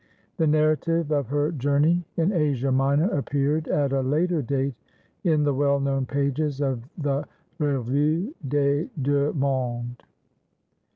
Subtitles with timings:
[0.37, 4.73] The narrative of her journey in Asia Minor appeared at a later date
[5.23, 7.23] in the well known pages of the
[7.59, 10.01] Revue des deux Mondes.